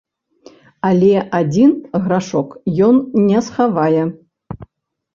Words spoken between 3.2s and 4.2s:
не схавае.